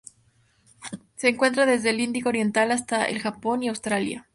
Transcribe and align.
Se 1.15 1.27
encuentra 1.29 1.67
desde 1.67 1.91
el 1.91 1.99
Índico 1.99 2.29
oriental 2.29 2.71
hasta 2.71 3.05
el 3.05 3.19
Japón 3.19 3.61
y 3.61 3.67
Australia. 3.67 4.27